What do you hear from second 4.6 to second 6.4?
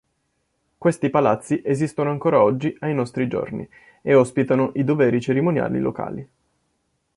i doveri cerimoniali locali.